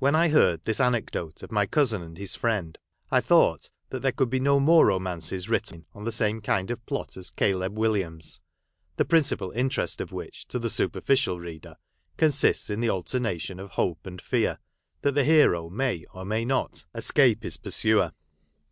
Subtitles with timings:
[0.00, 2.76] When I heard this anecdote of my cousin and his friend,
[3.08, 6.84] I thought that there could be no more romances written on the same kind of
[6.86, 8.40] plot as Caleb Williams;
[8.96, 11.76] the principal interest of which, to the superficial reader,
[12.16, 14.58] consists in the alternation of hope and fear,
[15.02, 18.10] that the hero may, or may not, escape his pursuer.